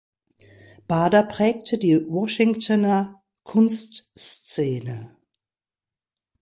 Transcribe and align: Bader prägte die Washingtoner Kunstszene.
Bader 0.87 1.21
prägte 1.21 1.77
die 1.77 1.93
Washingtoner 1.95 3.21
Kunstszene. 3.43 5.15